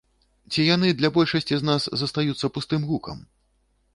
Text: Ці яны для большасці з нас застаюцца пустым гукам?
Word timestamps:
Ці 0.53 0.63
яны 0.75 0.87
для 1.01 1.11
большасці 1.17 1.53
з 1.59 1.63
нас 1.69 1.83
застаюцца 2.03 2.51
пустым 2.55 2.81
гукам? 2.93 3.23